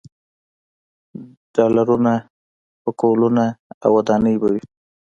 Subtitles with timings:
[1.53, 2.13] ډالرونه،
[2.83, 3.45] پکولونه
[3.83, 4.63] او ودانۍ به وي.